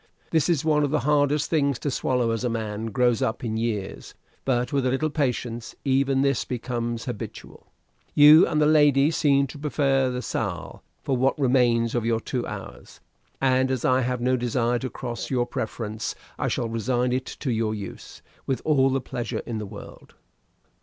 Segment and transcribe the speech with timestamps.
[0.31, 3.55] This is one of the hardest things to swallow as a man grows up in
[3.55, 7.67] years; but with a little patience, even this becomes habitual.
[8.15, 12.47] You and the lady seem to prefer the salle for what remains of your two
[12.47, 12.99] hours;
[13.39, 17.51] and as I have no desire to cross your preference, I shall resign it to
[17.51, 20.15] your use with all the pleasure in the world.